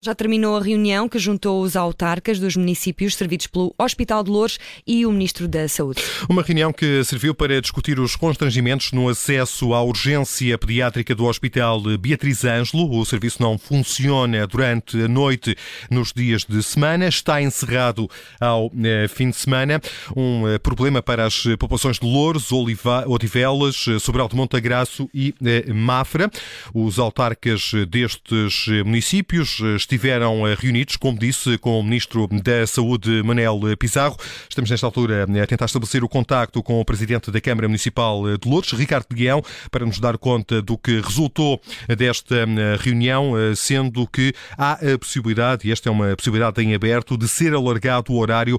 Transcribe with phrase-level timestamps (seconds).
[0.00, 4.56] Já terminou a reunião que juntou os autarcas dos municípios servidos pelo Hospital de Louros
[4.86, 6.00] e o Ministro da Saúde.
[6.28, 11.80] Uma reunião que serviu para discutir os constrangimentos no acesso à urgência pediátrica do Hospital
[11.98, 12.96] Beatriz Ângelo.
[12.96, 15.56] O serviço não funciona durante a noite
[15.90, 18.08] nos dias de semana, está encerrado
[18.38, 19.80] ao eh, fim de semana.
[20.16, 22.06] Um eh, problema para as populações de
[22.54, 26.30] Oliva, Odivelas, Sobral de Montagraço e eh, Mafra.
[26.72, 33.58] Os autarcas destes municípios estiveram eh, reunidos, como disse, com o Ministro da Saúde, Manel
[33.78, 34.18] Pizarro.
[34.46, 38.36] Estamos nesta altura eh, a tentar estabelecer o contacto com o Presidente da Câmara Municipal
[38.36, 41.58] de Lourdes, Ricardo Guião, para nos dar conta do que resultou
[41.96, 47.16] desta eh, reunião, sendo que há a possibilidade, e esta é uma possibilidade em aberto,
[47.16, 48.58] de ser alargado o horário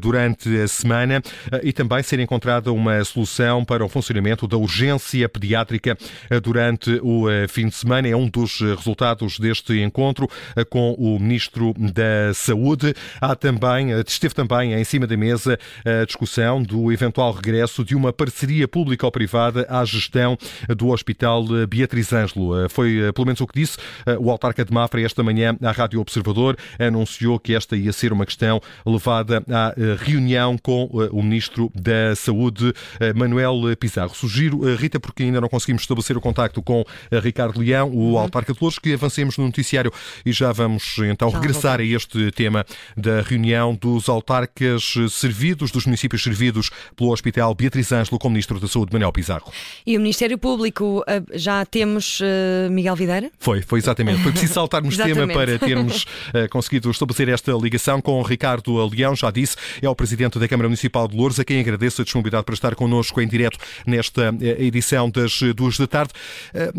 [0.00, 1.22] durante a semana
[1.62, 5.96] e também ser encontrada uma solução para o funcionamento da urgência pediátrica
[6.42, 8.08] durante o fim de semana.
[8.08, 10.28] É um dos resultados deste encontro
[10.68, 12.94] com o Ministro da Saúde.
[13.20, 18.12] Há também, esteve também em cima da mesa a discussão do eventual regresso de uma
[18.12, 20.36] parceria pública ou privada à gestão
[20.76, 22.68] do Hospital Beatriz Ângelo.
[22.68, 23.78] Foi pelo menos o que disse
[24.20, 26.56] o autarca de Mafra esta manhã à Rádio Observador.
[26.78, 32.72] Anunciou que esta ia ser uma questão levada à reunião com o Ministro da Saúde,
[33.14, 34.14] Manuel Pizarro.
[34.14, 36.84] Sugiro, Rita, porque ainda não conseguimos estabelecer o contacto com
[37.22, 38.18] Ricardo Leão, o uhum.
[38.18, 39.92] autarca de Louros, que avancemos no noticiário
[40.24, 46.20] e já vamos então regressar a este tema da reunião dos autarcas servidos, dos municípios
[46.20, 49.52] servidos pelo Hospital Beatriz Ângelo com o Ministro da Saúde, Manuel Pizarro.
[49.86, 53.30] E o Ministério Público, eh, já temos uh, Miguel Videira?
[53.38, 54.20] Foi, foi exatamente.
[54.20, 59.14] Foi preciso saltarmos tema para termos uh, conseguido estabelecer esta ligação com o Ricardo Leão,
[59.14, 62.44] já disse, é o Presidente da Câmara Municipal de Louros, a quem agradeço a disponibilidade
[62.44, 66.12] para estar connosco em direto nesta edição das duas da tarde.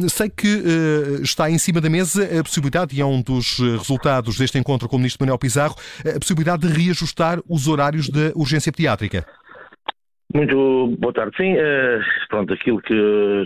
[0.09, 0.63] Sei que
[1.23, 4.95] está em cima da mesa a possibilidade, e é um dos resultados deste encontro com
[4.95, 9.25] o Ministro Manuel Pizarro, a possibilidade de reajustar os horários da urgência pediátrica.
[10.33, 11.35] Muito boa tarde.
[11.37, 12.93] Sim, uh, pronto, aquilo que,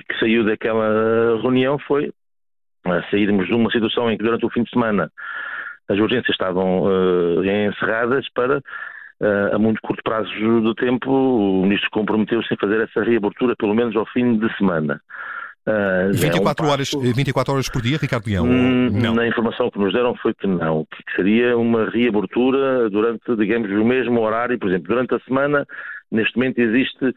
[0.09, 4.63] que, saiu daquela reunião foi uh, sairmos de uma situação em que durante o fim
[4.63, 5.09] de semana
[5.89, 6.85] as urgências estavam
[7.44, 8.62] encerradas para,
[9.53, 10.29] a muito curto prazo
[10.62, 15.01] do tempo, o Ministro comprometeu-se em fazer essa reabertura pelo menos ao fim de semana.
[15.66, 18.46] Uh, 24, é um horas, 24 horas por dia, Ricardo Leão?
[18.46, 19.16] Hum, não.
[19.16, 23.85] Na informação que nos deram foi que não, que seria uma reabertura durante, digamos, o
[23.85, 24.59] mesmo horário.
[24.59, 25.66] Por exemplo, durante a semana,
[26.12, 27.13] neste momento existe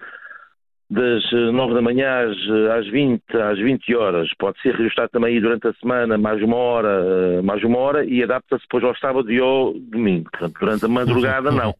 [0.89, 4.29] das 9 da manhã às, às 20, às 20 horas.
[4.39, 8.23] Pode ser reajustado também aí durante a semana mais uma hora, mais uma hora e
[8.23, 10.31] adapta-se depois ao sábado e ao domingo.
[10.31, 11.75] Portanto, durante a madrugada, não.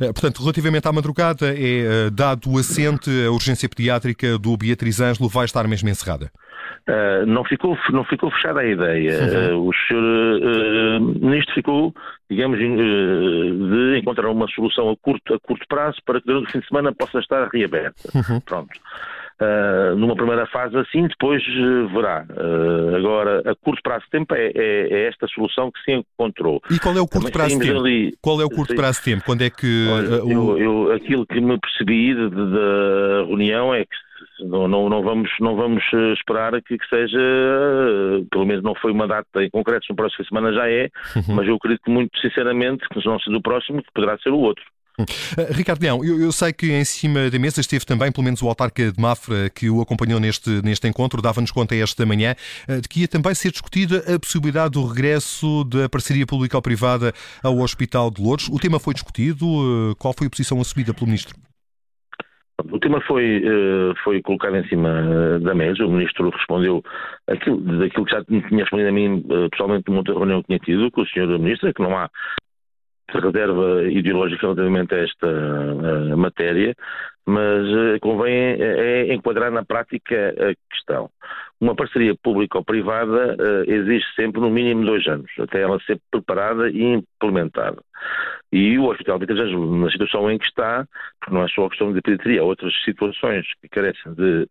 [0.00, 5.00] Eh, portanto, relativamente à madrugada, é eh, dado o assente, a urgência pediátrica do Beatriz
[5.00, 6.30] Ângelo vai estar mesmo encerrada?
[6.88, 9.52] Uh, não, ficou, não ficou fechada a ideia.
[9.52, 11.94] Uh, o senhor uh, ministro ficou,
[12.30, 16.60] digamos, de encontrar uma solução a curto, a curto prazo para que durante o fim
[16.60, 18.08] de semana possa estar reaberta.
[18.14, 18.40] Uhum.
[18.40, 18.70] Pronto.
[19.40, 22.26] Uh, numa primeira fase assim, depois uh, verá.
[22.28, 26.60] Uh, agora, a curto prazo de tempo é, é, é, esta solução que se encontrou.
[26.68, 27.78] E qual é o curto prazo de tempo?
[27.78, 29.22] Ali, qual é o curto prazo de tempo?
[29.24, 29.86] Quando é que...
[29.92, 30.32] Olha, o...
[30.32, 33.96] eu, eu, aquilo que me percebi da reunião é que
[34.40, 35.84] não, não, não, vamos, não vamos
[36.16, 37.18] esperar que, que, seja,
[38.32, 41.34] pelo menos não foi uma data em concreto, no próximo semana já é, uhum.
[41.36, 44.64] mas eu acredito muito sinceramente que se não ser do próximo, poderá ser o outro.
[44.98, 48.42] Uh, Ricardo Leão, eu, eu, sei que em cima da mesa esteve também, pelo menos
[48.42, 52.34] o autarca de Mafra, que o acompanhou neste, neste encontro, dava-nos conta esta manhã,
[52.68, 56.62] uh, de que ia também ser discutida a possibilidade do regresso da parceria pública ou
[56.62, 58.48] privada ao Hospital de Louros.
[58.48, 59.46] O tema foi discutido.
[59.46, 61.36] Uh, qual foi a posição assumida pelo Ministro?
[62.72, 63.40] O tema foi,
[64.02, 66.82] foi colocado em cima da mesa, o Ministro respondeu
[67.28, 70.90] aquilo, daquilo que já tinha respondido a mim pessoalmente numa outra reunião que tinha tido
[70.90, 71.38] com o Sr.
[71.38, 72.10] Ministro, é que não há
[73.10, 76.74] reserva ideológica relativamente a esta uh, matéria,
[77.26, 81.10] mas uh, convém é, enquadrar na prática a questão.
[81.60, 86.00] Uma parceria pública ou privada uh, exige sempre no mínimo dois anos, até ela ser
[86.10, 87.82] preparada e implementada.
[88.52, 90.86] E o Hospital de na situação em que está,
[91.20, 94.46] porque não é só a questão de pediatria, há outras situações que carecem de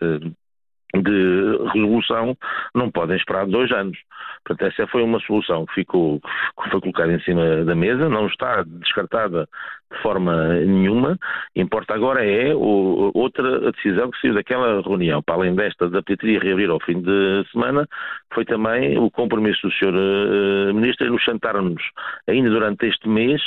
[0.95, 2.37] de resolução
[2.73, 3.97] não podem esperar dois anos.
[4.45, 8.27] Portanto, essa foi uma solução que ficou, que foi colocada em cima da mesa, não
[8.27, 9.47] está descartada
[9.91, 11.17] de forma nenhuma.
[11.55, 15.21] Importa agora é o, outra decisão que saiu daquela reunião.
[15.21, 17.87] Para além desta da pediatria reabrir ao fim de semana,
[18.33, 19.93] foi também o compromisso do Sr.
[19.93, 21.83] Uh, Ministro em nos sentarmos
[22.27, 23.41] ainda durante este mês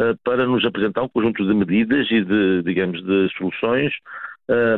[0.00, 3.92] uh, para nos apresentar um conjunto de medidas e de, digamos, de soluções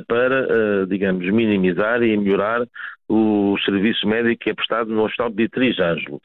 [0.09, 2.67] para, uh, digamos, minimizar e melhorar
[3.09, 6.21] o serviço médico que é prestado no Hospital Beatriz Ângelo.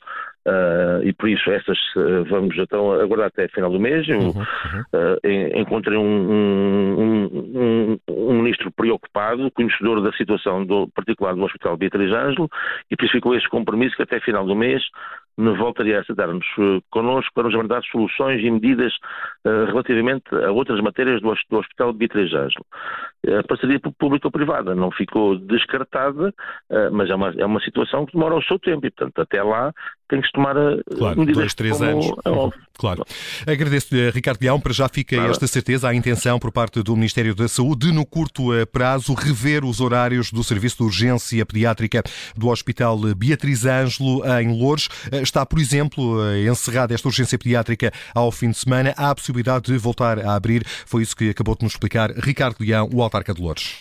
[0.48, 4.08] Uh, e por isso essas uh, vamos então aguardar até final do mês.
[4.08, 4.84] Eu, uhum, uhum.
[4.94, 11.76] Uh, encontrei um, um, um, um, ministro preocupado, conhecedor da situação do, particular do Hospital
[11.76, 12.48] Beatriz Ângelo,
[12.92, 14.84] e por isso ficou esse compromisso que até final do mês
[15.36, 16.46] voltaria a sentar-nos
[16.92, 18.94] connosco para nos apresentar soluções e medidas
[19.44, 22.66] relativamente a outras matérias do, do Hospital Beatriz Ângelo.
[23.40, 26.34] A parceria público-privada não ficou descartada,
[26.92, 29.74] mas é uma, é uma situação que demora o seu tempo e, portanto, até lá
[30.08, 32.12] tem que se tomar eh, claro, medidas dois, três como anos.
[32.24, 32.62] É óbvio.
[32.78, 33.06] Claro.
[33.48, 35.32] Agradeço-lhe, Ricardo Leão, para já fica claro.
[35.32, 39.14] esta certeza, a intenção por parte do Ministério da Saúde de, no curto eh, prazo,
[39.14, 42.04] rever os horários do Serviço de Urgência Pediátrica
[42.36, 44.90] do Hospital Beatriz Ângelo, em Louros.
[45.12, 48.94] Eh, está, por exemplo, encerrada esta urgência pediátrica ao fim de semana.
[48.98, 50.64] Há a possibilidade de voltar a abrir.
[50.66, 53.76] Foi isso que acabou de nos explicar Ricardo Leão, o autarca de Louros.